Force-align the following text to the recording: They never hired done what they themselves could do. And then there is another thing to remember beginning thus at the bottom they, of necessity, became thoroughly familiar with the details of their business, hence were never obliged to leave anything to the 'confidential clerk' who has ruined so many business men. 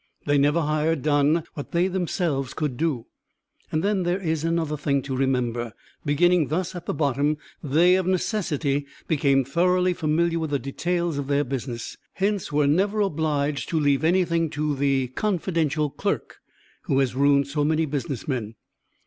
They 0.25 0.39
never 0.39 0.61
hired 0.61 1.03
done 1.03 1.43
what 1.53 1.73
they 1.73 1.87
themselves 1.87 2.55
could 2.55 2.75
do. 2.75 3.05
And 3.71 3.83
then 3.83 4.01
there 4.01 4.17
is 4.19 4.43
another 4.43 4.75
thing 4.75 5.03
to 5.03 5.15
remember 5.15 5.73
beginning 6.03 6.47
thus 6.47 6.73
at 6.73 6.87
the 6.87 6.93
bottom 6.95 7.37
they, 7.61 7.93
of 7.97 8.07
necessity, 8.07 8.87
became 9.07 9.45
thoroughly 9.45 9.93
familiar 9.93 10.39
with 10.39 10.49
the 10.49 10.57
details 10.57 11.19
of 11.19 11.27
their 11.27 11.43
business, 11.43 11.97
hence 12.13 12.51
were 12.51 12.65
never 12.65 12.99
obliged 12.99 13.69
to 13.69 13.79
leave 13.79 14.03
anything 14.03 14.49
to 14.49 14.75
the 14.75 15.09
'confidential 15.09 15.91
clerk' 15.91 16.37
who 16.85 16.97
has 16.97 17.13
ruined 17.13 17.45
so 17.47 17.63
many 17.63 17.85
business 17.85 18.27
men. 18.27 18.55